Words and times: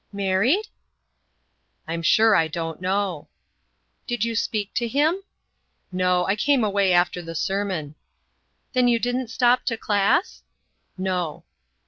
"Married?" 0.11 0.65
"I'm 1.87 2.01
sure 2.01 2.35
I 2.35 2.47
don't 2.47 2.81
know." 2.81 3.27
"Did 4.07 4.25
you 4.25 4.33
speak 4.33 4.73
to 4.73 4.87
him?" 4.87 5.21
"No, 5.91 6.25
I 6.25 6.35
came 6.35 6.63
away 6.63 6.91
after 6.91 7.21
the 7.21 7.35
sermon." 7.35 7.93
"Then 8.73 8.87
you 8.87 8.97
didn't 8.97 9.27
stop 9.29 9.63
to 9.65 9.77
class?" 9.77 10.41
"No." 10.97 11.43